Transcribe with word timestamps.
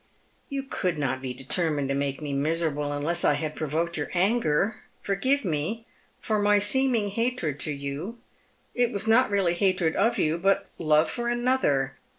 "You 0.55 0.63
could 0.63 0.97
not 0.97 1.21
be 1.21 1.31
determined 1.31 1.87
to 1.89 1.93
make 1.93 2.23
me 2.23 2.33
miserable 2.33 2.91
unless 2.91 3.23
I 3.23 3.35
had 3.35 3.55
provoked 3.55 3.97
your 3.97 4.09
anger. 4.15 4.77
Forgive 5.03 5.45
me 5.45 5.85
for 6.19 6.39
my 6.41 6.57
seeming 6.57 7.09
hatred 7.11 7.59
to 7.59 7.71
you; 7.71 8.17
it 8.73 8.91
was 8.91 9.05
not 9.05 9.29
really 9.29 9.53
hatred 9.53 9.95
of 9.95 10.17
you, 10.17 10.39
but 10.39 10.65
love 10.79 11.11
for 11.11 11.27
another. 11.27 11.97